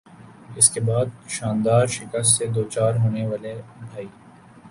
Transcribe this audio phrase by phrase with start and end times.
[0.57, 3.53] اس کے بعد "شاندار"شکست سے دوچار ہونے والے
[3.81, 4.07] بھائی